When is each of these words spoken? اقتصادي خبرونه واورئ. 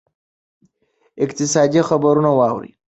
اقتصادي 1.23 1.81
خبرونه 1.89 2.31
واورئ. 2.39 2.71